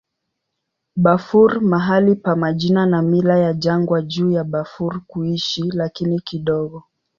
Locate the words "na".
2.85-3.01